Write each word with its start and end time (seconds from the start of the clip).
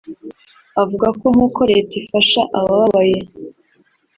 avuga 0.81 1.07
ko 1.19 1.25
nk’uko 1.33 1.59
Leta 1.71 1.93
ifasha 2.01 2.41
abababaye 2.59 3.17